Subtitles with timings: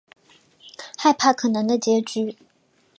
[0.97, 2.35] 害怕可能的结局